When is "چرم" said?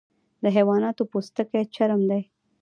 1.75-2.01